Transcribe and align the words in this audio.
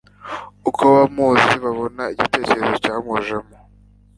Uko 0.69 0.79
abamuzi 0.89 1.53
babona 1.65 2.03
igitekerezo 2.13 2.73
cyamujemo 2.83 3.55